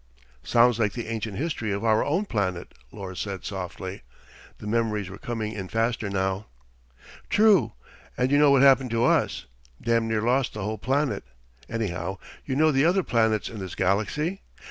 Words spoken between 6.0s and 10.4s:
now. "True. And you know what happened to us? Damned near